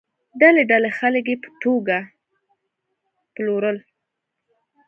ډلې 0.41 0.63
ډلې 0.71 0.89
خلک 0.99 1.25
یې 1.31 1.37
په 1.43 1.49
توګه 1.63 1.97
پلورل. 3.33 3.77